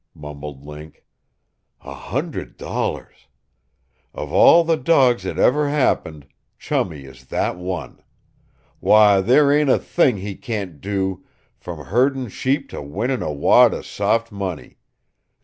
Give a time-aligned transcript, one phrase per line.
[0.15, 1.05] mumbled Link.
[1.81, 3.27] "A hundred dollars!
[4.15, 6.25] Of all the dawgs that ever happened,
[6.57, 8.01] Chummie is that one!
[8.79, 11.23] Why, there ain't a thing he can't do,
[11.55, 14.79] from herdin' sheep to winnin' a wad of soft money!